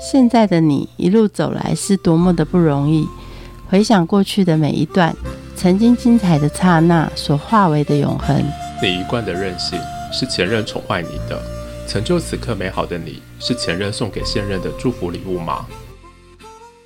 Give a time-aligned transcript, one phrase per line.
[0.00, 3.06] 现在的你一路走来是多么的不容易。
[3.68, 5.14] 回想过去的每一段，
[5.54, 8.42] 曾经精彩的刹那所化为的永恒。
[8.82, 9.78] 你一贯的任性
[10.10, 11.38] 是前任宠坏你的，
[11.86, 15.66] 成就此刻美好的你是前任送给现任的祝福礼物吗？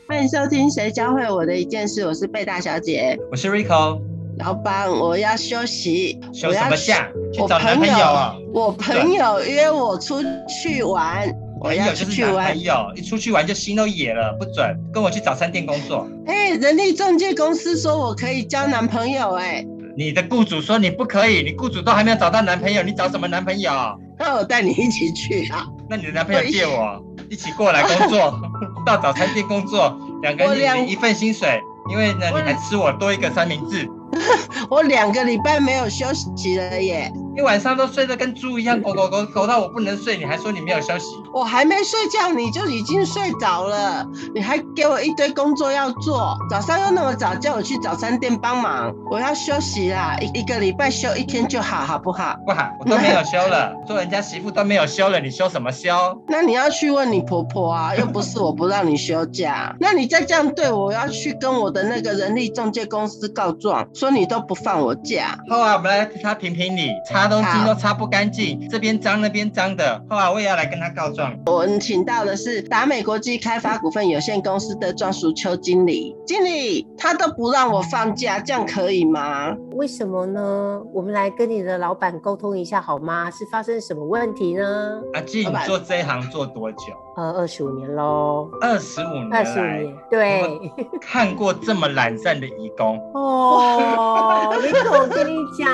[0.09, 4.01] 欢迎收听《谁教会我的一件事》，我是贝大小姐，我是 Rico。
[4.41, 7.09] 老板，我要休息，休什么假？
[7.33, 8.35] 去找男朋友啊？
[8.53, 11.33] 我朋友约我出去玩。
[11.65, 16.07] 朋友就是男朋友，一出去玩就心都野了，不准跟我去早餐店工作。
[16.27, 19.65] 哎，人力中介公司说我可以交男朋友，哎，
[19.97, 23.73] 你的雇主说你不可以，你雇主都还没有找到男朋友，你找什么男朋友？
[24.19, 25.66] 那我带你一起去啊。
[25.88, 28.38] 那你的男朋友借我，一起过来工作，
[28.85, 31.60] 到早餐店工作，两个人一份薪水，
[31.91, 33.88] 因为呢你还吃我多一个三明治。
[34.71, 37.10] 我两个礼拜没有休息了耶。
[37.37, 41.06] 一晚上都睡得跟猪一样，狗狗狗狗到我不能睡，你还说你没有休息？
[41.33, 52.37] 我还没睡觉你就已经睡着了，你还给我一堆工作要做，早上又那么早叫我去早餐店帮忙，我要休息啦，一一个礼拜休一天就好，好不好？
[52.46, 55.90] 不好，我都没有休了，做人家媳妇都没有休了，你休什么休？
[56.29, 65.37] 那你要去问你婆婆啊，又不是我不让你休假， 那你再这样对我，要去跟我的那个人力中介公司告状，说你都不放我假。
[65.50, 67.24] 好啊，我们来替他评评理，擦。
[67.25, 71.34] 擦东西都擦不干净，这边脏那边脏的，后来我也要来跟他告状。
[71.47, 79.55] 我们请到的是达美国际开发股份有限公司的庄淑秋经理，经理他都不让我放假，这样可以吗？
[79.72, 80.81] 为什么呢？
[80.93, 83.31] 我们来跟你的老板沟通一下好吗？
[83.31, 85.00] 是发生什么问题呢？
[85.15, 86.78] 阿静，你做这一行做多久？
[87.16, 88.50] 呃，二十五年喽。
[88.60, 90.72] 二十五年，二十五年，对。
[91.00, 95.69] 看过这么懒散的义工哦，林总， 我跟你讲，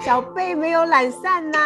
[0.00, 1.58] 小贝没有懒散呐，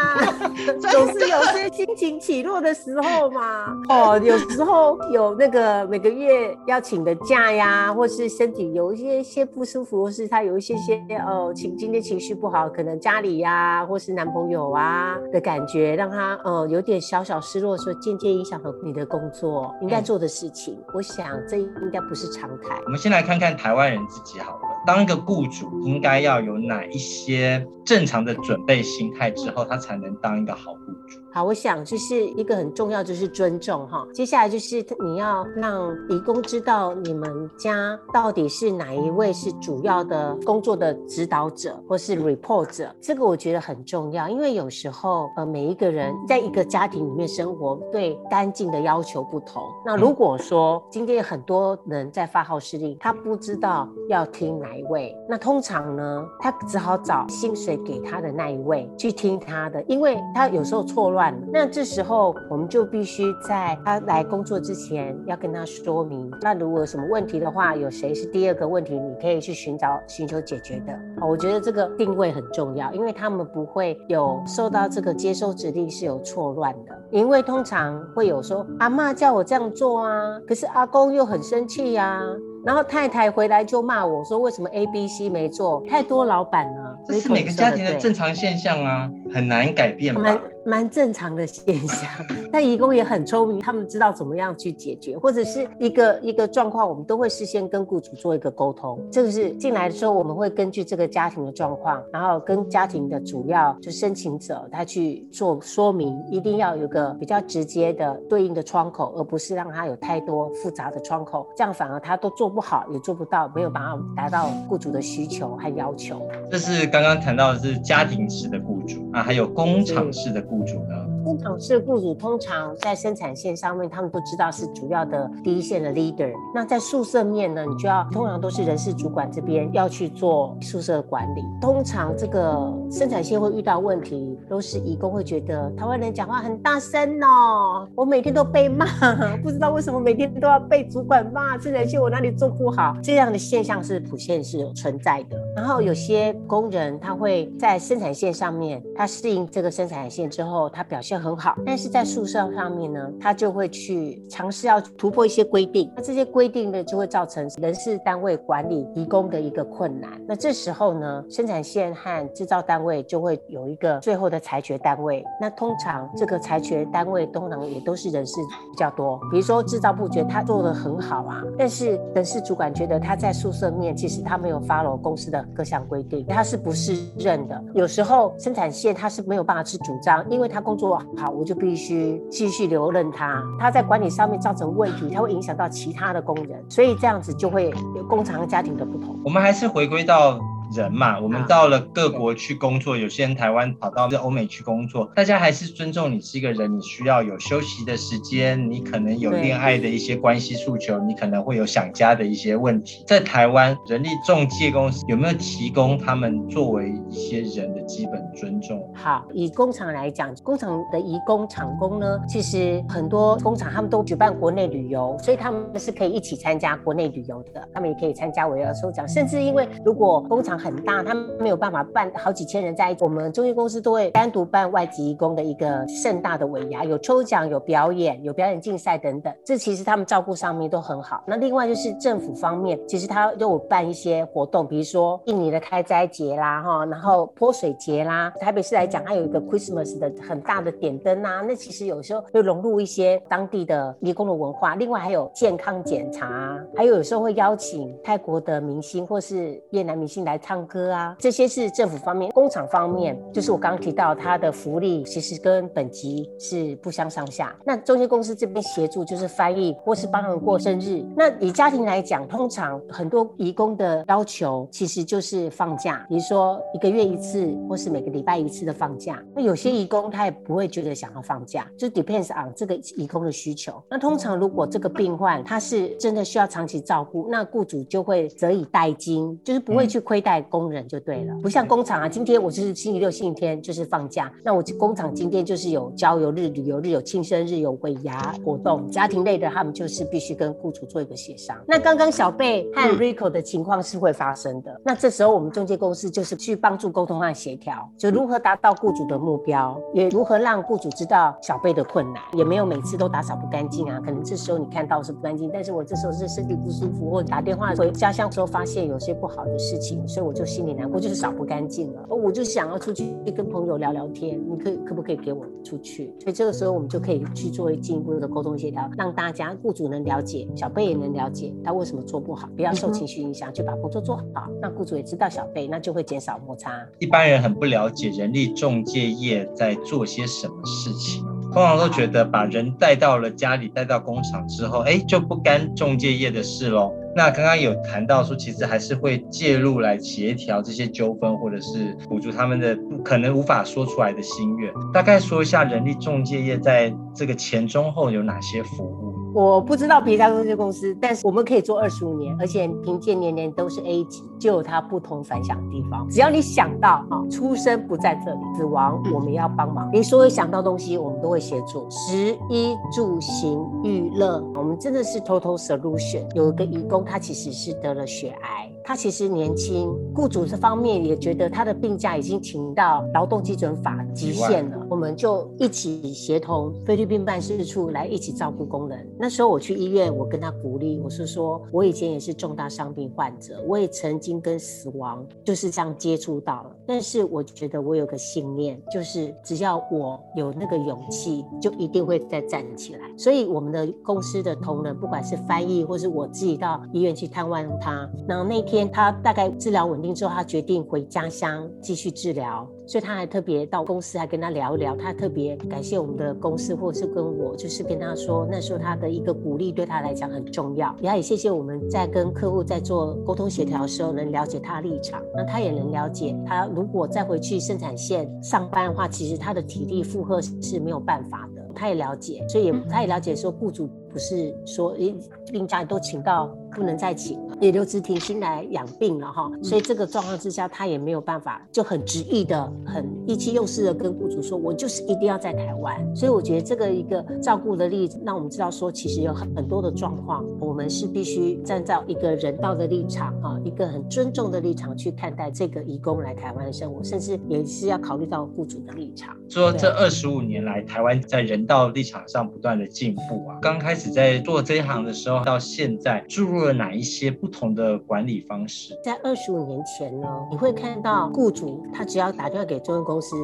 [0.81, 3.67] 总是有些心情起落的时候嘛。
[3.91, 18.94] 哦，有时候有那个每个月要请的假呀，或是身体有一些些不舒服，或是他有一些些哦情今天情绪不好，可能家里呀，或是男朋友啊的感觉，让他呃有点小小失落，说渐渐影响和你。
[18.95, 22.81] 的工作应该做的事情，我想这应该不是常态。
[22.85, 31.21] 我们先来看看台湾人自己好了，当一个雇主应该要有哪一些正常的准备心态之后，他才能当一个好雇主。
[31.33, 34.07] 好，我想就是一个很重要，就是尊重哈。
[34.15, 49.61] 接下来就是你要让义工知道你们家到底是哪一位是主要的工作的指导者或是 report 者，这个我觉得很重要，因为有时候呃每一个人在一个家庭里面生活，对干净的要求不同。
[49.85, 61.35] 那如果说今天很多人在发号施令，他不知道要听哪一位，那通常呢，他只好找薪水给他的那一位去听他的，因为他有时候错乱。
[61.53, 66.31] 那这时候我们就必须在他来工作之前要跟他说明。
[66.41, 70.93] 那如果有什么问题的话，有谁是第二个问题，你可以去寻找寻求解决的。
[71.27, 76.93] 我觉得这个定位很重要，因为他们不会有受到这个接收指令是有错乱的。
[77.11, 82.23] 因为通常会有说阿妈叫我这样做啊，可是阿公又很生气呀。
[82.65, 85.85] 然后太太回来就骂我说：“为什么 A、B、C 没做？
[85.89, 92.09] 太多老板了。”这是每个家庭的正常现象啊，很难改变蛮蛮正常的现象。
[92.51, 98.99] 但义工也很聪明，他们知道怎么样去解决，或者是一个一个状况，我们都会事先跟雇主做一个沟通。
[99.13, 112.55] 这个是进来的时候，我们会根据这个家庭的状况，然后跟家庭的主要就申请者他去做说明，一定要有个比较直接的对应的窗口，而不是让他有太多复杂的窗口，这样反而他都做。
[112.55, 116.23] 不好也做不到，没有办法达到雇主的需求和要求。
[116.49, 121.14] 这是刚刚谈到的是家庭式的雇主啊，还有工厂式的雇主呢。
[121.25, 126.31] 工厂式雇主通常在生产线上面，他们都知道是主要的第一线的 leader。
[126.55, 131.43] 那在宿舍面呢，你就要通常都是人事主管这边要去做宿舍管理。
[131.61, 138.85] 通常这个生产线会遇到问题，都是义工会觉得台湾人讲话很大声哦，我每天都被骂，
[139.43, 142.95] 不知道为什么每天都要被主管骂，生产线我哪里做不好？
[143.03, 145.39] 这样的现象是普遍是有存在的。
[145.57, 151.14] 然后有些工人他会在生产线上面，他适应这个生产线之后，他表现。
[151.19, 160.11] 很好，但是在宿舍上面呢，他就会去尝试要突破一些规定，那这些规定呢，就会造成人事单位管理提供的一个困难。
[160.27, 165.25] 那这时候呢，生产线和制造单位就会有一个最后的裁决单位。
[165.41, 168.37] 那通常这个裁决单位通常也都是人事
[168.71, 177.63] 比较多，比如说制造部觉得他做的很好啊，但是人事主管觉得他在宿舍面其实他没有 follow 公司的各项规定，他是不是认的？
[177.75, 180.85] 有时候生产线他是没有办法去主张，因为他工作。
[181.17, 183.43] 好，我就必须继续留任他。
[183.59, 189.19] 他在管理上面造成问题，他会影响到其他的工人，所以这样子就会有工厂和家庭的不同。
[189.25, 190.41] 我们还是回归到。
[190.73, 203.05] 人嘛，我们到了各国去工作，有些人台湾跑到欧美去工作，大家还是尊重你是一个人，你需要有休息的时间，你可能有恋爱的一些关系诉求，你可能会有想家的一些问题。
[203.07, 208.91] 在台湾，人力中介公司有没有提供他们作为一些人的基本尊重？
[209.05, 223.05] 好，以工厂来讲，工厂的移工厂工呢，其实很多工厂他们都举办国内旅游，所以他们是可以一起参加国内旅游的，他们也可以参加围绕抽奖，甚至因为如果工厂很大，他们没有办法办好几千人在一起。
[223.05, 229.31] 我们中介公司都会单独办外籍义工的一个盛大的尾牙，有抽奖、有表演、有表演竞赛等等。
[229.45, 231.23] 这其实他们照顾上面都很好。
[231.27, 238.33] 那另外就是政府方面，其实他都有办一些活动，比如说印尼的开斋节啦，哈，然后泼水节啦。
[238.41, 244.77] 台北市来讲，它有一个 Christmas 的很大的点灯啊，那其实有时候会融入一些当地的义工的文化。
[244.77, 250.93] 另外还有健康检查，还有有时候会邀请泰国的明星或是越南明星来唱歌。
[250.93, 257.57] 啊，这些是政府方面，工厂方面，就是我刚刚提到，它的福利其实跟本级是不相上下。
[257.65, 261.03] 那中介公司这边协助就是翻译或是帮人过生日。
[261.17, 269.23] 那以家庭来讲，通常很多义工的要求其实就是放假，比如说一个月一次或是每个礼拜一次的放假。
[269.35, 273.83] 那有些义工他也不会觉得想要放假，就 depends on 这个义工的需求。
[273.91, 280.85] 那通常如果这个病患他是真的需要长期照顾，那雇主就会择以代金，就是不会去亏待工人。
[280.87, 291.57] 就对了，不像工厂啊，今天我就是星期六、星期天就是放假，那我工厂今天就是有郊游日、旅游日、有庆生日、有尾牙活动，家庭类的他们就是必须跟雇主做一个协商。
[291.67, 310.73] 那刚刚小贝和 Rico 的情况是会发生的，那这时候我们中介公司就是去帮助沟通和协调，就如何达到雇主的目标，也如何让雇主知道小贝的困难，也没有每次都打扫不干净啊，可能这时候你看到是不干净，但是我这时候是身体不舒服，或者打电话回家乡时候发现有些不好的事情，所以我就心里。
[310.73, 316.07] 难过就是扫不干净了，我就想要出去跟朋友聊聊天，你可以可不可以给我出去？
[316.21, 324.49] 所以这个时候我们就可以去做进一步的沟通协调，让大家雇主能了解，小贝也能了解他为什么做不好，不要受情绪影响，就把工作做好。
[324.59, 326.73] 那雇主也知道小贝，那就会减少摩擦。
[326.99, 331.23] 一般人很不了解人力中介业在做些什么事情，
[331.53, 336.93] 通常都觉得把人带到了家里，带到工厂之后，哎，就不干中介业的事喽。
[337.17, 344.73] 那刚刚有谈到说，其实还是会介入来协调这些纠纷，或者是补助他们的可能无法说出来的心愿。
[344.93, 349.14] 大概说一下人力中介业在这个前中后有哪些服务。
[349.35, 356.09] 我不知道别家中介公司，但是我们可以做二十五年，而且凭借年年都是 A 级，就有它不同反响的地方。
[356.09, 361.85] 只要你想到啊，出生不在这里，死亡我们要帮忙，你所有想到东西我们都会协助。
[361.91, 366.25] 食衣住行娱乐，我们真的是 total solution。
[366.37, 368.71] 有一个义工，他其实是得了血癌。
[368.87, 379.09] 他其实年轻，雇主这方面也觉得他的病假已经请到劳动基准法极限了，我们就一起协同菲律宾办事处来一起照顾工人。
[379.19, 386.77] 那时候我去医院，我跟他鼓励，我是说我以前也是重大伤病患者，我也曾经跟死亡就是这样接触到了。
[386.87, 393.01] 但是我觉得我有个信念，就是只要我有那个勇气，就一定会再站起来。
[393.17, 398.85] 所以我们的公司的同仁，不管是翻译或是我自己到医院去探望他，然后那天。
[398.95, 425.15] 他大概治疗稳定之后，他决定回家乡继续治疗，所以他还特别到公司还跟他聊一聊，他特别感谢我们的公司，或者是跟我，就是跟他说，那时候他的一个鼓励对他来讲很重要，也也谢谢我们在跟客户在做沟通协调的时候能了解他立场，那他也能了解他如果再回去生产线上班的话，其实他的体力负荷是没有办法的，他也了解，所以也他也了解说雇主不是说诶
[425.53, 426.57] 病假都请到。
[426.75, 436.05] 不能再请，也留职停薪来养病了哈，所以这个状况之下，他也没有办法，就很执意的、很意气用事的跟雇主说，我就是一定要在台湾。
[436.17, 449.33] 所以我觉得这个一个照顾的例子，让我们知道说，其实有很很多的状况，我们是必须站在一个人道的立场啊，一个很尊重的立场去看待这个义工来台湾的生活，甚至也是要考虑到雇主的立场。
[449.49, 456.75] 说这二十五年来，台湾在人道立场上不断的进步啊，刚开始在做这一行的时候，到现在注入了。
[456.75, 458.99] 哪一些不同的管理方式？
[459.05, 463.37] 在二十五年前呢，你会看到雇主他只要打电话给中介公司，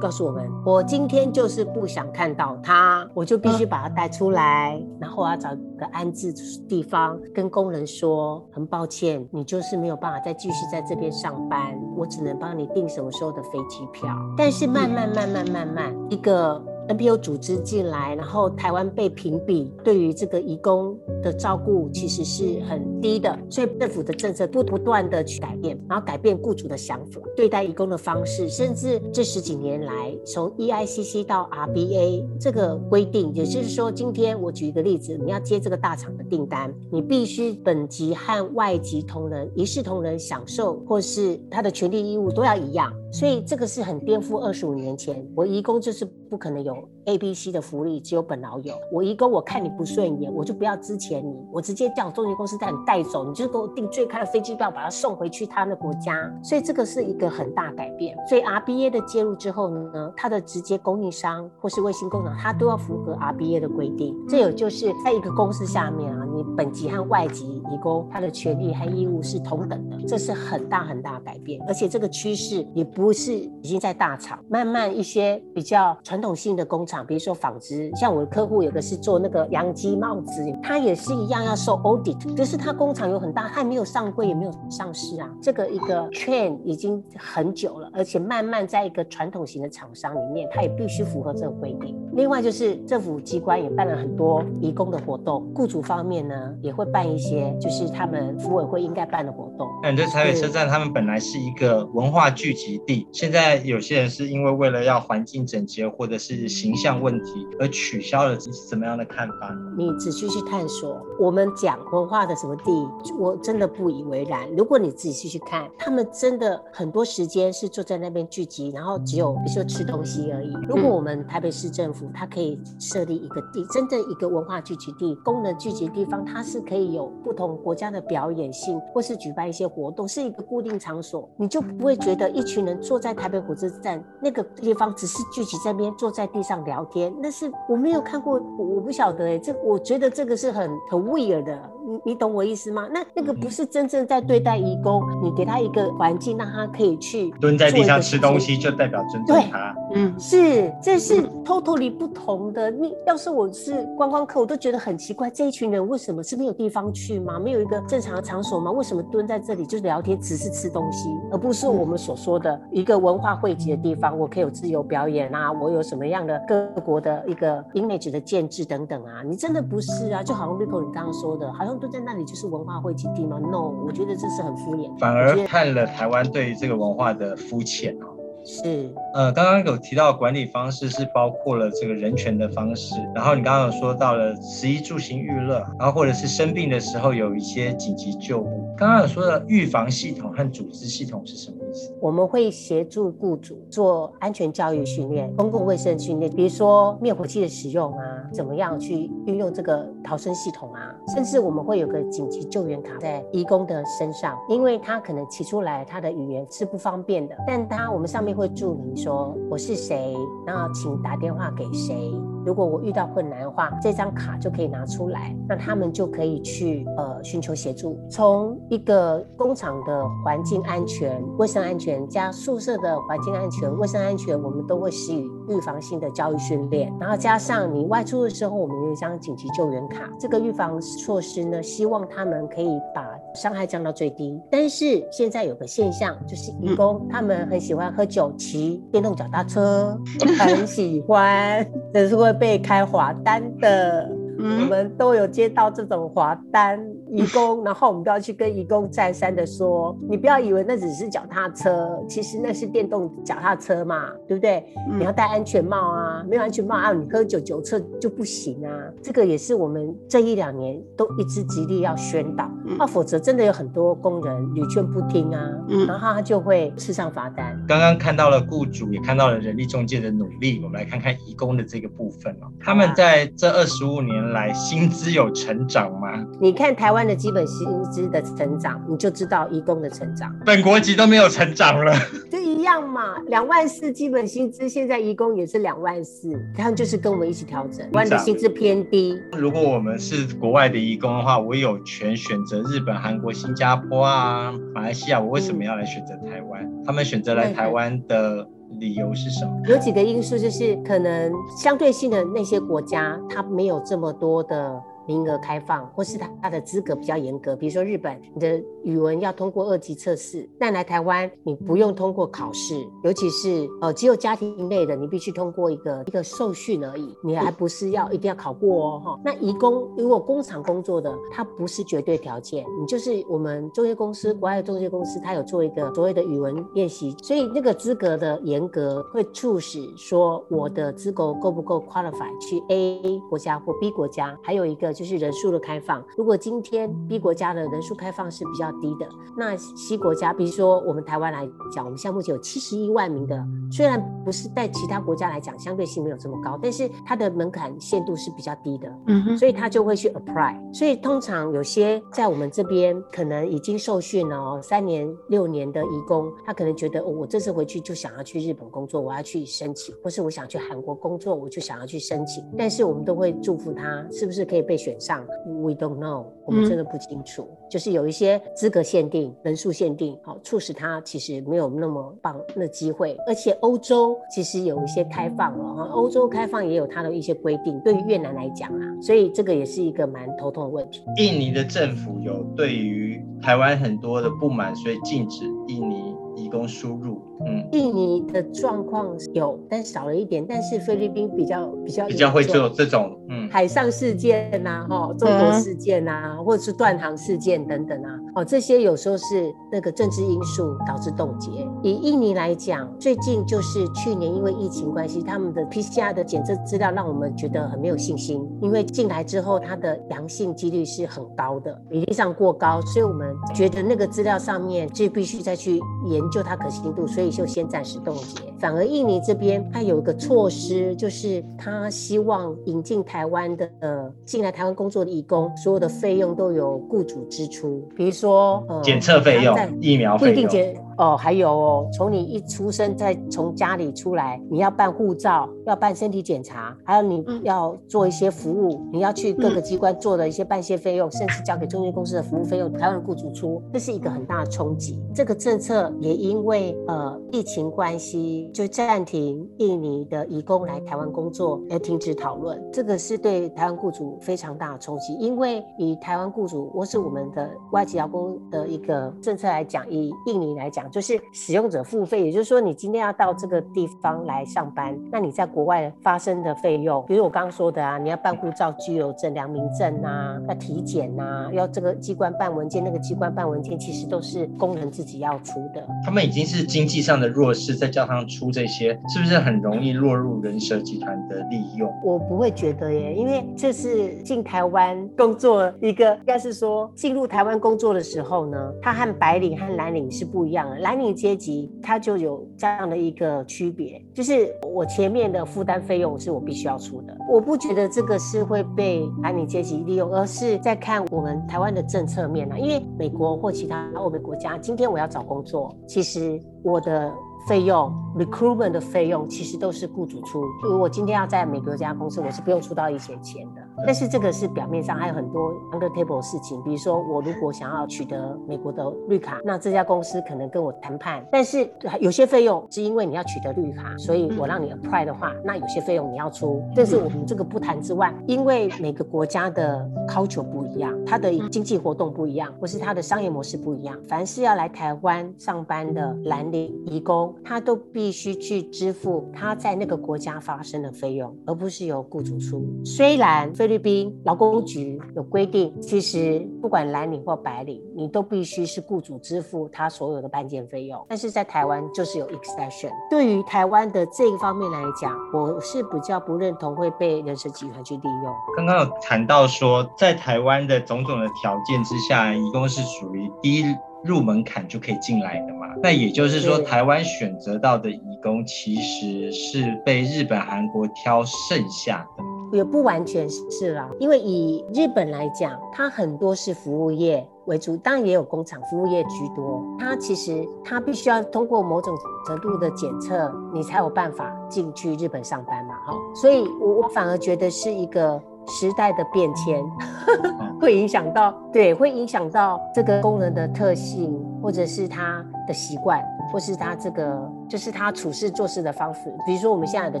[0.00, 6.32] 告诉我们，我今天就是不想看到他，我就必须把他带出来，然后我要找个安置
[6.66, 14.08] 地方，跟工人说，很抱歉，你就是没有办法再继续在这边上班，我只能帮你订什么时候的飞机票。
[14.36, 16.60] 但是慢慢慢慢慢慢，一个。
[16.88, 42.92] NPO 组织进来，然后台湾被评比对于这个移工的照顾其实是很低的，所以政府的政策不不断的去改变，然后改变雇主的想法，对待移工的方式，甚至这十几年来，从 EICC 到 RBA 这个规定，也就是说，今天我举一个例子，你要接这个大厂的订单，你必须本级和外籍同仁一视同仁享受，或是他的权利义务都要一样。
[43.10, 48.74] 所以这个是很颠覆二十五年前，我移工就是不可能有 A、B、C 的福利，只有本劳有。
[48.92, 56.14] 我一工我看你不顺眼，我就不要支钱你，我直接叫中介公司带你带走，你就给我订最开的飞机票，把他送回去他的国家。
[56.42, 58.16] 所以这个是一个很大改变。
[58.28, 64.14] 所以 RBA 的介入之后呢，它的直接供应商或是卫星工厂，它都要符合 RBA 的规定。
[64.28, 71.62] 这有就是在一个公司下面啊，你本级和外籍移工他的权利和义务是同等的，这是很大很大的改变。
[71.68, 72.88] 而且这个趋势也。
[72.88, 85.30] 不是已经在大厂，慢慢一些比较传统性的工厂，比如说纺织，像我的客户有个是做那个洋基帽子，他也是一样要受 audit，可是他工厂有很大，他没有上柜，也没有上市啊。
[85.40, 91.94] 这个一个 trend 已经很久了，而且慢慢在一个传统型的厂商里面，他也必须符合这个规定。
[92.14, 99.68] 另外就是政府机关也办了很多移工的活动，雇主方面呢也会办一些，就是他们服委会应该办的活动。
[99.82, 109.54] 那你对台北车站，他们本来是一个文化聚集地，现在有些人是因为为了要环境整洁或者是形象问题而取消了，是怎么样的看法？
[109.76, 112.70] 你仔细去探索，我们讲文化的什么地，
[113.18, 114.48] 我真的不以为然。
[114.56, 120.52] 如果你仔细去看，他们真的很多时间是坐在那边聚集，然后只有比如说吃东西而已。
[120.68, 137.14] 如果我们台北市政府，它可以设立一个地，真正一个文化聚集地、功能聚集地方，它是可以有不同国家的表演性，或是举办一些活动，是一个固定场所，你就不会觉得一群人坐在台北火车站那个地方只是聚集在边，坐在地上聊天。
[137.20, 141.70] 那是我没有看过，我不晓得哎，这我觉得这个是很很 weird 的。
[141.88, 142.86] 你你懂我意思吗？
[142.92, 149.74] 那那个不是真正在对待义工，你给他一个环境，让他可以去蹲在地上吃东西，就代表尊重他。
[149.94, 152.70] 嗯，是，这是 totally 不同的。
[152.70, 157.38] 你要是我是观光客，我都觉得很奇怪，这一群人为什么是没有地方去吗？
[157.38, 158.70] 没有一个正常的场所吗？
[158.70, 164.18] 为什么蹲在这里就聊天，只是吃东西，而不是我们所说的一个文化汇集的地方？
[164.18, 169.22] 我可以有自由表演啊，我有什么样的各国的一个 image 的建制等等啊？
[169.24, 170.22] 你真的不是啊？
[170.22, 171.77] 就好像 Rico 你刚刚说的，好像。
[171.78, 178.17] 都在那里就是文化汇集地吗？No，我觉得这是很敷衍，反而看了台湾对这个文化的肤浅哦。
[178.48, 188.64] 是，呃，刚刚有提到管理方式是包括了这个人权的方式，然后你刚刚有说到了食衣住行娱乐，然后或者是生病的时候有一些紧急救护。
[188.78, 191.92] 刚刚有说的预防系统和组织系统是什么意思？
[192.00, 210.14] 我们会协助雇主做安全教育训练、公共卫生训练，比如说灭火器的使用啊，怎么样去运用这个逃生系统啊，甚至我们会有个紧急救援卡在义工的身上，因为他可能提出来他的语言是不方便的，但他我们上面会注明说我是谁，
[210.46, 212.14] 然后请打电话给谁。
[212.46, 217.98] 如果我遇到困难的话，这张卡就可以拿出来，那他们就可以去呃寻求协助。
[218.08, 226.94] 从一个工厂的环境安全、卫生安全加宿舍的环境安全、卫生安全，我们都会施予预防性的教育训练。
[227.00, 230.08] 然后加上你外出的时候，我们有一张紧急救援卡。
[230.16, 233.04] 这个预防措施呢，希望他们可以把
[233.38, 234.40] 伤害降到最低。
[234.50, 239.98] 但是现在有个现象，就是义工他们很喜欢喝酒、骑电动脚踏车，
[240.38, 242.28] 很喜欢， 这是会。
[242.38, 246.78] 被开罚单的，我们都有接到这种罚单。
[247.10, 254.62] 义工，然后我们都要去跟义工再三的说，你不要以为那只是脚踏车，其实那是电动脚踏车嘛，对不对？
[254.98, 258.70] 你要戴安全帽啊，没有安全帽啊，你喝酒酒测就不行啊。
[259.02, 262.44] 这个也是我们这一两年都一直极力要宣导，
[262.78, 265.50] 啊，否则真的有很多工人屡劝不听啊，
[265.86, 267.58] 然后他就会吃上罚单。
[267.66, 272.52] 刚刚看到了雇主，也看到了人力中介的努力，我们来看看义工的这个部分哦。
[272.60, 276.24] 他们在这二十五年来薪资有成长吗？
[276.38, 277.08] 你看台湾。
[277.08, 280.30] 的基本薪资的成长，你就知道移工的成长。
[280.44, 281.94] 本国籍都没有成长了，
[282.30, 283.16] 就一样嘛。
[283.28, 287.88] 两万四基本薪资，现在移工也是两万四，他们就是跟我们一起调整。
[287.92, 289.18] 万的薪资偏低。
[289.32, 296.70] 如果我们是国外的移工的话，我有权选择日本、韩国、新加坡啊、马来西亚，我为什么要来选择台湾？
[296.84, 298.46] 他们选择来台湾的
[298.78, 299.60] 理由是什么？
[299.68, 304.82] 有几个因素，就是可能相对性的那些国家，它没有这么多的。
[305.08, 319.20] 名额开放，或是他他的资格比较严格，比如说日本，你的语文要通过二级测试，但来台湾你不用通过考试，尤其是呃只有家庭类的，你必须通过一个一个受训而已，你还不是要一定要考过哦哈。
[319.24, 336.04] 那移工如果工厂工作的，它不是绝对条件，你就是我们中介公司，国外的中介公司，它有做一个所谓的语文练习，所以那个资格的严格会促使说我的资格够不够 qualify 去 A 国家或 B 国家，还有一个就是人数的开放。
[336.16, 343.40] 如果今天 B 国家的人数开放是比较低的，那 C 国家，比如说我们台湾来讲，我们现在目前有七十一万名的，
[343.70, 350.58] 虽然不是在其他国家来讲相对性没有这么高，但是它的门槛限度是比较低的，嗯哼，所以他就会去 apply。
[350.74, 362.44] 所以通常有些在我们这边可能已经受训了哦，三年六年的义工，他可能觉得、哦、我这次回去就想要去日本工作，我要去申请，或是我想去韩国工作，我就想要去申请。
[362.56, 367.48] 但是我们都会祝福他，是不是可以被选上？We don't know，我们真的不清楚。
[367.68, 373.16] 就是有一些资格限定、人数限定，好、促使他其实没有那么棒的机会。
[373.26, 381.02] 而且欧洲其实有一些开放了哈，欧洲开放也有它的一些规定，对于越南来讲啊，所以这个也是一个蛮头痛的问题。
[381.16, 386.07] 印尼的政府有对于台湾很多的不满，所以禁止印尼
[386.48, 387.22] 移工输入。
[387.46, 390.44] 嗯，印尼的状况有，但少了一点。
[390.48, 401.50] 但是菲律宾比较比较比较会做这种，嗯，海上事件呐、哈，中国事件呐、或者是断航事件等等啊，哦，这些有时候是那个政治因素导致冻结。
[401.82, 418.42] 以印尼来讲，最近就是去年因为疫情关系，他们的 PCR 的检测资料让我们觉得很没有信心，因为进来之后它的阳性几率是很高的，比例上过高，所以我们觉得那个资料上面就必须再去研究它可信度，所以就先暂时冻结。
[418.58, 445.00] 反而印尼这边它有一个措施，就是它希望引进台湾的呃进来台湾工作的义工，所有的费用都由雇主支出，比如说呃检测费用疫苗不一费用，定检哦，还有哦，从你一出生再从家里出来，你要办护照，要办身体检查，还有你嗯要做一些服务，你要去各个机关做的一些办些费用，甚至交给中介公司的服务费用，台湾的雇主出，这是一个很大的冲击。
[445.14, 452.60] 这个政策也因为呃疫情关系，就暂停印尼的移工来台湾工作，而停止讨论。
[452.72, 475.86] 这个是对台湾雇主非常大的冲击，因为以台湾雇主或是我们的外籍劳工的一个政策来讲，以印尼来讲，就是使用者付费，也就是说，你今天要到这个地方来上班，那你在国外发生的费用，比如我刚刚说的啊，你要办护照、居留证、良民证啊，要体检呐、要这个机关办文件，那个机关办文件，其实都是工人自己要出的。
[476.04, 481.92] 他们已经是经济上的弱势，再加上出这些，是不是很容易落入人蛇集团的利用？
[482.04, 490.77] 我不会觉得耶，因为这是进台湾工作一个，应该是说进入台湾工作的时候呢，他和白领和蓝领是不一样的。
[490.78, 497.16] 蓝领阶级它就有这样的一个区别，就是我前面的负担费用是我必须要出的。
[497.28, 502.56] 我不觉得这个是会被蓝领阶级利用，而是在看我们台湾的政策面啊。
[502.56, 507.12] 因为美国或其他欧美国家，今天我要找工作，其实我的
[507.48, 510.42] 费用，recruitment 的费用其实都是雇主出。
[510.62, 513.67] 如果我今天要在美国这家公司，我是不用出到一些钱的。
[513.86, 521.68] 但是这个是表面上还有很多 under table 的事情，比如说我如果想要取得美国的绿卡，那这家公司可能跟我谈判，但是
[522.00, 526.62] 有些费用是因为你要取得绿卡，所以我让你 apply 的话，那有些费用你要出。
[526.74, 542.64] 但是我们这个不谈之外，因为每个国家的 culture 不一样，它的经济活动不一样，或是它的商业模式不一样，凡是要来台湾上班的蓝领移工，他都必须去支付他在那个国家发生的费用，而不是由雇主出。
[542.84, 552.90] 虽然菲律宾劳工局有规定，其实不管蓝领或白领，你都必须是雇主支付他所有的搬件费用，但是在台湾就是有 exception。
[553.10, 558.34] 对于台湾的这个方面来讲，我是比较不认同会被人蛇集团去利用。
[558.56, 563.64] 刚刚有谈到说，在台湾的种种的条件之下，移工是属于低
[564.04, 565.66] 入门槛就可以进来的嘛？
[565.82, 572.24] 那也就是说，台湾选择到的义工其实是被日本、韩国挑剩下的。
[572.52, 579.62] 也不完全是啦，因为以日本来讲，它很多是服务业为主，当然也有工厂服务业居多。
[579.78, 585.94] 它其实它必须要通过某种程度的检测，你才有办法进去日本上班嘛，哈。
[586.14, 589.62] 所以我我反而觉得是一个时代的变迁。
[590.60, 599.14] 会影响到，对，会影响到这个工人的特性，或者是他的习惯，或是他这个就是他处事做事的方式。
[599.24, 600.00] 比如说我们现在的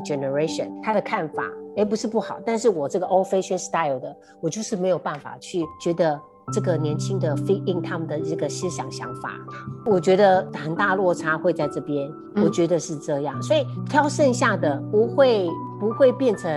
[0.00, 1.44] generation，他的看法，
[1.76, 6.20] 哎，不是不好，但是我这个 old fashion style 的，我就是没有办法去觉得。
[6.50, 9.32] 这个年轻的 fit in 他们的这个思想想法，
[9.84, 12.10] 我觉得很大落差会在这边，
[12.42, 15.46] 我觉得是这样，所以挑剩下的不会
[15.80, 16.50] 不会变成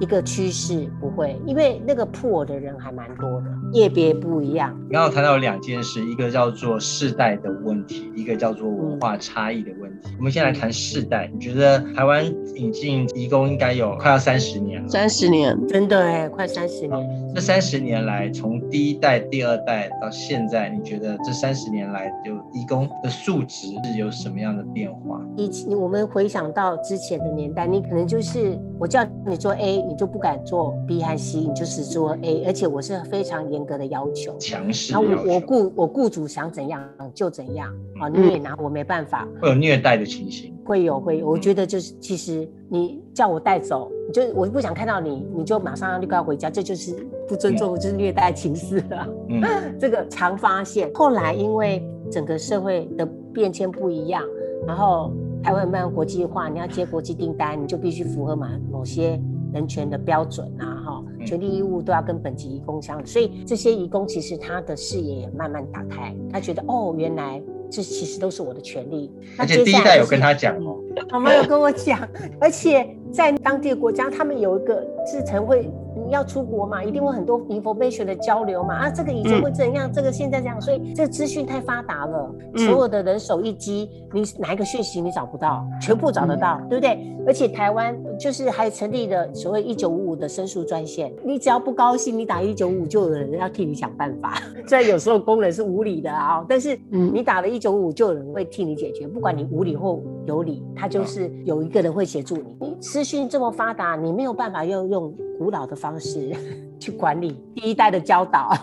[0.00, 4.74] 一个趋势，不会，因为那个破的人还蛮多的，业别不一样。
[4.90, 10.14] 刚刚谈到两件事，一个叫做世代的问题，一个叫做文化差异的问题。
[10.18, 12.24] 我们先来谈世代，你觉得台湾
[12.56, 14.88] 引进移工应该有快要三十年了？
[14.88, 17.32] 三十年，真的哎，快三十年。
[17.34, 19.18] 这三十年来，从第一代。
[19.30, 25.20] 第二代到现在，你觉得这三十年来，就义工的素质是有什么样的变化？
[25.36, 34.92] 以前我们回想到之前的年代，你可能就是我叫你做 A，你就不敢做 B 和 C，你就是做 A，而且我是非常严格的要求，强势。
[34.92, 39.26] 然后我我雇我雇主想怎样就怎样啊，你也拿我没办法。
[39.40, 40.54] 会有虐待的情形？
[40.64, 43.90] 会有会，有，我觉得就是其实你叫我带走。
[44.12, 46.94] 就我不想看到你，你就马上立刻要回家，这就是
[47.28, 49.08] 不尊重，就是虐待、情事了。
[49.28, 49.42] 嗯，
[49.78, 50.90] 这个常发现。
[50.94, 54.22] 后来因为整个社会的变迁不一样，
[54.66, 59.20] 然后台湾慢慢国际化，你要接国际订单，你就必须符合某某些
[59.52, 63.04] 人权的标准啊，哈，权利义务都要跟本级义工相。
[63.06, 67.42] 所以这些义工其实他的视野也慢慢打开，他觉得哦，原来。
[67.70, 72.00] 这其实都是我的权利，而且第一代有跟他讲哦，他们有跟我讲，
[72.40, 75.70] 而且在当地的国家，他们有一个制成会。
[76.10, 86.98] 要出国嘛，一定会很多 information 的交流嘛啊，这个以前会怎样，这个现在这样，所以这个资讯太发达了，所有的人手一机，你哪一个讯息你找不到，全部找得到，对不对？
[87.26, 94.34] 而且台湾就是还成立了所谓一九五五的申诉专线，你只要不高兴，你打一九五就有人要替你想办法。
[94.66, 102.54] 虽然有时候工人是无理的啊，但是你打了一九五就有人会替你解决，不管你无理或有理，他就是有一个人会协助你。
[102.60, 105.98] 你资讯这么发达，你没有办法要用古老的方。
[105.98, 106.30] 是
[106.78, 108.56] 去管理第一代的教导，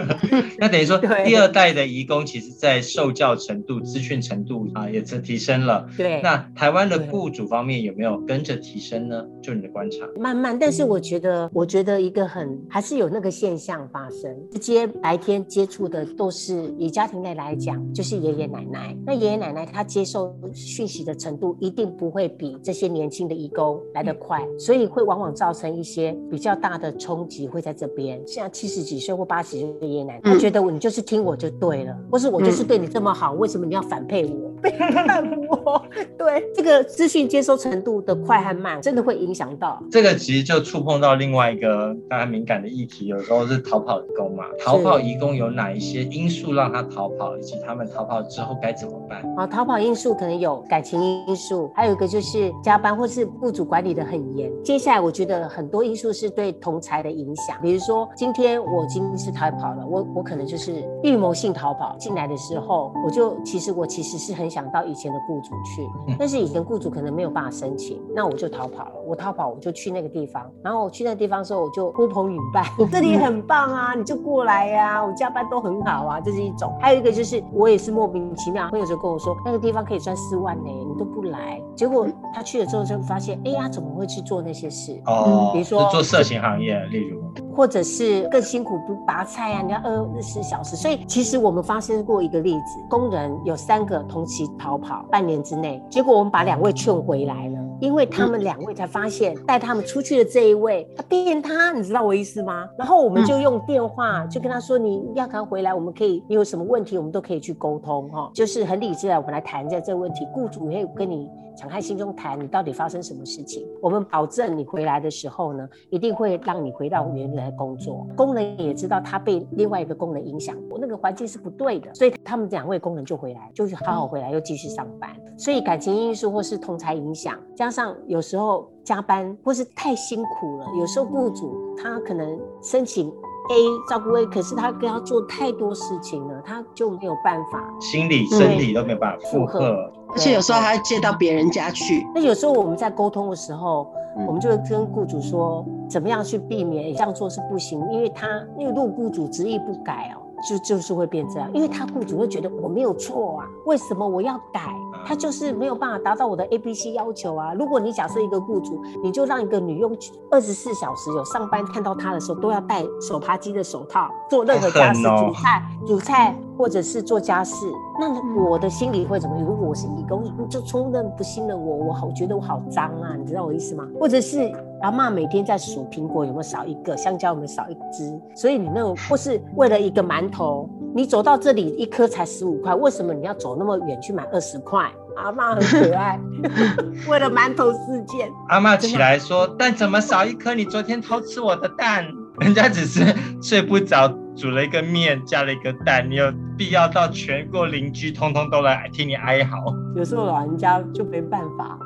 [0.58, 5.86] 那等于说第二代的移工，其实在受教程度、资讯程度啊，也是提升了。
[5.96, 9.22] 对，那台湾的雇主方面有没有跟着提升呢？
[9.42, 18.96] 就你的观察，慢慢，但是我觉得，我觉得一个很还是有那个现象发生，直接白天接触的都是以家庭内来讲，就是爷爷奶奶。
[19.04, 26.78] 那爷爷奶奶他接受讯息的程度一定不会比这些年轻的义工来得快，所以会往往造成一些比较大。
[26.78, 34.50] 的冲击会在这边，像七十几岁或八十岁的爷爷奶奶，他觉得我你就是听我就对了，或是我就是对你这么好，为什么你要反配我？
[34.62, 35.82] 背叛我？
[36.18, 39.82] 对，这个资讯接收程度的快和慢，真的会影响到。
[39.90, 44.44] 这个其实就触碰到另外一个大家敏感的议题，有时候是逃跑移工嘛。
[44.58, 49.22] 逃跑移工有哪一些因素让他逃跑，以及他们逃跑之后该怎么办？
[49.36, 54.50] 啊，逃跑因素可能有感情因素，还有一个就是加班或是雇主管理的很严。
[54.62, 56.48] 接下来我觉得很多因素是对。
[56.60, 68.92] 同才的影响，比如说今天我今天是逃跑了，我我可能就是预谋性逃跑进来的时候，我就其实我其实是很想到以前的雇主去，但是以前雇主可能没有办法申请，那我就逃跑了。
[69.06, 76.76] 我逃跑我就去那个地方，然后我去那个地方的时候，我就呼朋引伴，这里很棒啊，你就过来呀，我加班都很好啊，这是一种。
[76.78, 85.00] 还有一个就是我也是莫名其妙，朋友就跟我说那个地方可以赚四万呢，你都不来，结果他去了之后就发现，哎呀，怎么会去做那些事？
[85.06, 86.58] 哦，比如说做色情行。
[86.58, 87.22] 业，例如，
[87.58, 90.76] 或者是更辛苦不拔菜啊，你要二十小时。
[90.76, 102.68] 所以其实我们发生过一个例子，工人有三个同期逃跑，半年之内，结果我们把两位劝回来了，因为他们两位才发现带他们出去的这一位他骗他，你知道我意思吗？
[102.78, 111.28] 然后我们就用电话就跟他说，你要赶回来，我们可以，你有什么问题我们都可以去沟通哈，就是很理智的，我们来谈一下这个问题，雇主会跟你。
[111.58, 113.66] 敞开心中谈，你到底发生什么事情？
[113.82, 118.06] 我们保证你回来的时候呢，一定会让你回到原来工作。
[118.16, 125.10] 工人也知道他被另外一个工人影响过，那个环境是不对的，所以他们两位工人就回来，就是好好回来又继续上班。
[125.36, 133.12] 所以感情因素或是同才影响，加上有时候加班或是太辛苦了，有时候雇主他可能申请。
[133.50, 133.54] A
[133.88, 142.06] 照顾 A，可是他跟他做太多事情了，他就没有办法，心理、生理都没有办法负荷，而且有时候还要借到别人家去。
[142.14, 143.86] 那有时候我们在沟通的时候，
[144.26, 150.22] 我们就会跟雇主说，怎么样去避免这样做是不行，因为他因为如果雇主执意不改哦。
[150.48, 154.60] 就就是会变这样，因为他雇主会觉得我没有错啊，为什么我要改？
[155.04, 157.52] 他就是没有办法达到我的 A、B、C 要求啊。
[157.54, 159.90] 如果你假设一个雇主，你就让一个女佣
[160.30, 167.54] 二十四小时有上班看到她的时候都要戴手扒鸡的手套，做任何家事、 煮菜、煮菜或者是做家事，
[168.00, 169.36] 那我的心里会怎么？
[169.40, 173.86] 如果我是义工，你就充任不信任我，我好觉得我好脏啊，你知道我意思吗？
[174.00, 184.90] 或者是阿嬷每天在数苹果有没有少一个，香蕉有没有少一只，所以你那种或是为了一个馒头，你走到这里一颗才十五块，为什么你要走那么远去买二十块？
[185.16, 186.18] 阿嬷很可爱，
[187.08, 190.54] 为了馒头事件，阿嬷起来说：“蛋怎么少一颗？
[190.54, 192.04] 你昨天偷吃我的蛋。”
[192.40, 193.04] 人家只是
[193.42, 199.74] 睡不着，煮了一个面，加了一个蛋，你有必要到全国邻居通通都来替你哀嚎？
[199.96, 201.78] 有时候老人家就没办法，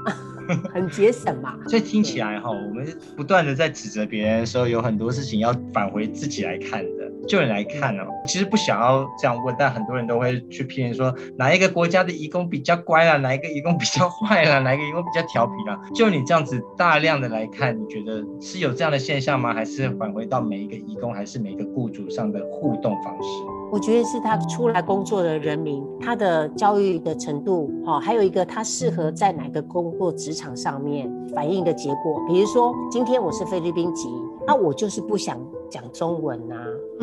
[0.72, 1.56] 很节省嘛。
[1.68, 7.10] 所以听起来哈，我们不断的在指责别人的时候，有很多事情要返回自己来看的。
[7.28, 15.80] 就你来看哦，其实不想要这样问，但很多人都会去批评说哪一个国家的移工比较乖啦，哪一个移工比较坏啦，哪一个移工比较调皮啦。
[15.94, 19.54] 就你这样子大量的来看，你觉得是有这样的现象吗？
[19.54, 23.51] 还是返回到每一个移工，还是每一个雇主上的互动方式？
[23.72, 32.22] 我觉得是他出来工作的人民，他的教育的程度，哈，还有一个他适合在哪个工作职场上面反映的结果。
[32.28, 34.10] 比如说，今天我是菲律宾籍，
[34.46, 36.54] 那我就是不想讲中文呐、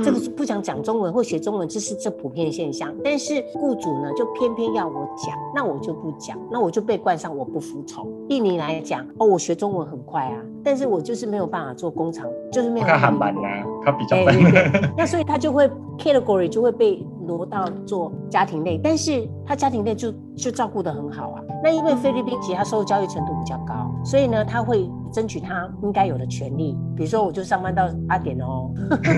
[0.03, 2.93] 这个不想讲中文或学中文，这是这普遍现象。
[3.03, 8.07] 但是雇主呢，就偏偏要我讲，那我就不讲，那我就被冠上我不服从。
[8.29, 14.51] 印尼来讲，哦，我学中文很快啊，但是我就是没有办法做工厂，就是没有我看办法韩版呐，他比较哎笨。
[14.51, 21.41] 对对那所以他就会 category 就会被挪到做家庭类，但是他家庭类就就照顾得很好啊。
[21.61, 28.71] 那因为菲律宾其他受教育程度比较高，所以呢他会争取他应该有的权利，比如说我就上班到八点哦，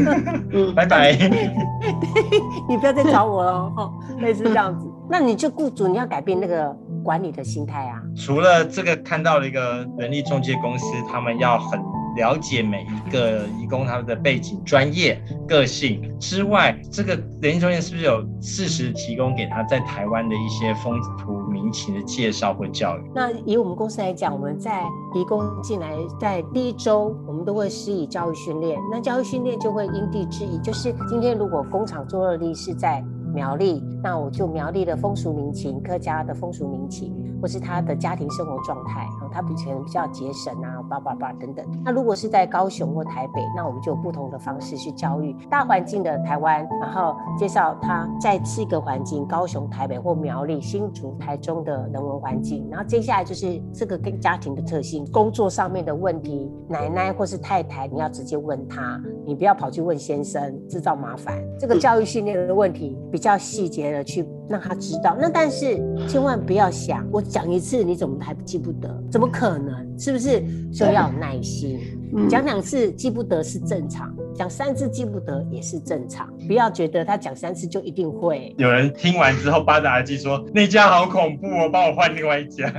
[0.67, 1.11] 嗯，拜拜。
[2.69, 4.87] 你不要再找我了哦，类似这样子。
[5.09, 8.01] 那你就雇主你要改变那个管理的心态啊。
[8.15, 11.79] 除了这个看到了一个人力中介公司，他们要很
[12.15, 23.01] 了解每一个义工他们的背景、专业、个性之外，这个人力中介是不是有适时提供给他在台湾的一些风土民情的介绍或教育？
[23.15, 24.83] 那以我们公司来讲，我们在
[25.15, 28.79] 移工进来，在第一周，我们都会施以教育训练。
[28.91, 41.65] 那教育训练就会因地制宜，就是今天如果工厂做热力是在苗栗，那我就苗栗的风俗民情、客家的风俗民情，或是他的家庭生活状态，然后他比可能比较节省啊，叭叭叭等等。
[41.83, 52.67] 那如果是在高雄或台北，那我们就有不同的方式去教育大环境的台湾，然后介绍他在四个环境：高雄、台北或苗栗、新竹、台中的人文环境。
[52.69, 61.41] 然后接下来就是这个跟家庭的特性、工作上面的问题，奶奶或是太太，你要直接问他，你不要跑去问先生，制造麻烦。
[61.59, 65.15] 这个教育训练的问题比较细节的去让他知道。
[65.19, 69.03] 那但是千万不要想，我讲一次你怎么还记不得？
[69.09, 69.97] 怎么可能？
[69.97, 70.43] 是不是？
[70.71, 71.79] 所以要有耐心。
[72.13, 76.27] 嗯讲两次记不得是正常，讲三次记不得也是正常。
[76.45, 78.53] 不要觉得他讲三次就一定会。
[78.57, 82.69] 有人听完之后，八达耳机说那家好恐怖哦，帮我换另外一家。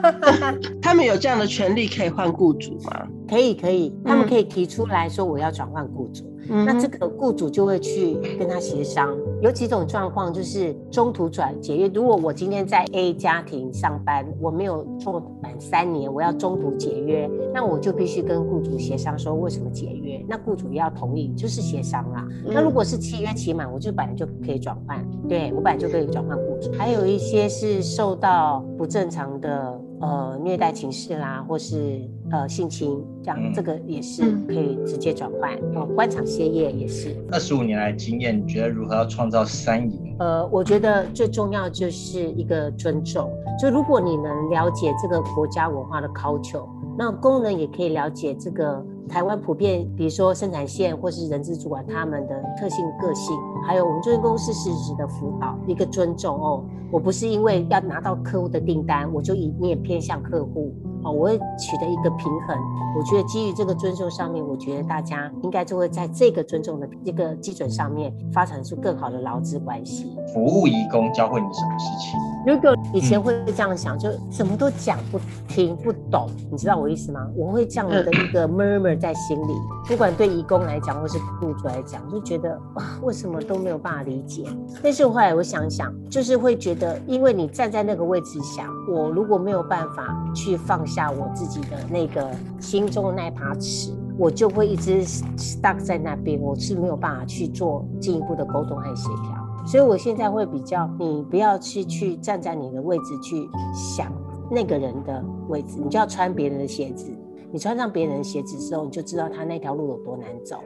[0.82, 3.06] 他们有这样的权利可以换雇主吗？
[3.26, 6.30] 可以可以，他们嗯可以提出来说我要转换雇主。
[6.50, 9.16] 嗯那这个雇主就会去跟他协商。
[9.40, 11.88] 有几种状况就是中途转解约。
[11.88, 20.24] 如果我今天在 A 家庭上班，我没有做满三年，我要中途解约，那我就必须跟雇主协商说为什么解约。
[20.28, 22.26] 那雇主要同意，就是协商啦。
[22.44, 26.72] 那如果是契约期满，我就本来就可以转换，对我本来就可以转换雇主。
[26.72, 35.54] 还有一些是受到不正常的呃虐待情事啦，或是呃性侵，这样、嗯这个也是可以直接转换。
[35.74, 37.16] 哦，官场歇业也是。
[37.30, 40.16] 二十五年来经验，你觉得如何要创造三赢？
[40.18, 43.30] 呃，我觉得最重要就是一个尊重。
[43.60, 53.36] 就如果你能了解这个国家文化的 culture，那工人也可以了解这个台湾普遍，比如说生产线或是人资主管他们的特性个性，
[53.66, 56.64] 还有我们中间公司实质的辅导，一个尊重哦。
[56.90, 60.74] 我不是因为要拿到客户的订单，我就一面偏向客户。
[61.04, 62.56] 哦，我会取得一个平衡。
[62.96, 70.16] 我觉得基于这个尊重上面，我觉得大家应该就会在这个尊重的这个基准上面，发展出更好的劳资关系。
[70.32, 72.18] 服务义工教会你什么事情？
[72.46, 77.26] 如果以前会这样想，就什么都讲不听不懂，你知道我意思吗？
[77.36, 79.52] 我会这样的一个 murmur 在心里，
[79.86, 84.44] 不管对义工来讲，或是雇主来讲，就觉得哇，为什么都没有办法理解。
[84.82, 99.66] 但是后来我想想，就是会觉得，因为你站在那个位置想，我如果没有办法去放下我自己的那个心中的那把尺，我就会一直 stuck 在那边，我是没有办法去做进一步的沟通和协调。
[99.66, 104.10] 所以我现在会比较，你不要去去站在你的位置去想
[104.50, 107.12] 那个人的位置，你就要穿别人的鞋子。
[107.50, 110.58] 你穿上别人的鞋子之后，你就知道他那条路有多难走，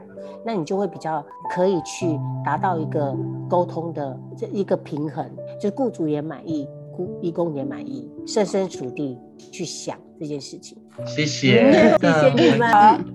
[0.45, 3.17] 那你就会比较可以去达到一个
[3.49, 5.25] 沟通的这一个平衡，
[5.61, 9.19] 就是雇主也满意，雇义工也满意，设身处地
[9.51, 10.77] 去想这件事情。
[11.07, 12.71] 谢谢，谢谢你们。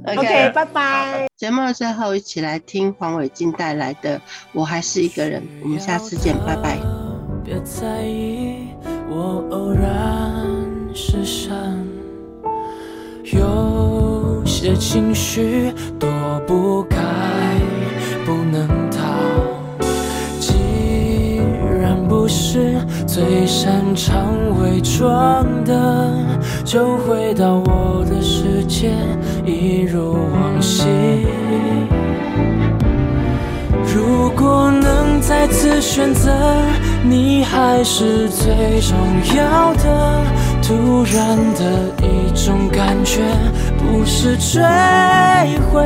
[0.06, 1.28] OK，拜拜。
[1.36, 4.18] 节目的最后，一起来听黄伟晋带来的
[4.52, 5.42] 《我还是一个人》。
[5.62, 6.80] 我们下次见，拜拜。
[7.44, 8.70] 别在意
[9.10, 10.46] 我偶然
[10.94, 11.86] 失散。
[13.26, 16.10] 有些情绪躲
[16.48, 16.98] 不开，
[18.26, 18.68] 不能
[22.58, 22.74] 是
[23.06, 26.12] 最擅长伪装的，
[26.66, 28.90] 就回到我的世界，
[29.46, 30.88] 一如往昔。
[33.94, 36.32] 如果能再次选择，
[37.04, 38.98] 你还是最重
[39.36, 40.24] 要的。
[40.64, 43.22] 突然的一种感觉，
[43.78, 44.62] 不是追
[45.70, 45.86] 悔，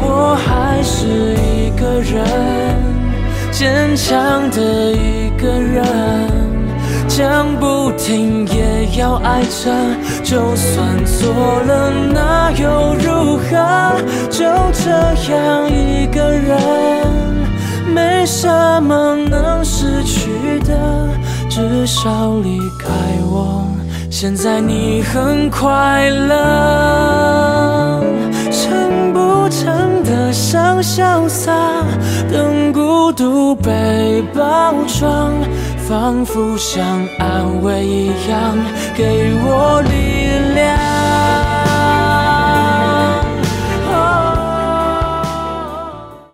[0.00, 2.24] 我还是一个人，
[3.58, 5.82] 坚强的一个人，
[7.08, 9.68] 讲不听也要爱着，
[10.22, 11.34] 就算错
[11.66, 13.96] 了那又如何？
[14.30, 14.92] 就这
[15.32, 16.56] 样一个人，
[17.92, 18.48] 没什
[18.80, 21.08] 么能失去的。
[21.50, 22.86] 至少离开
[23.28, 23.66] 我，
[24.08, 28.04] 现在你很快乐。
[28.52, 29.97] 成不成
[30.28, 31.50] 的想潇洒，
[32.30, 35.32] 等孤独被包装，
[35.88, 36.84] 仿佛像
[37.18, 38.54] 安慰一样
[38.94, 40.17] 给我力量。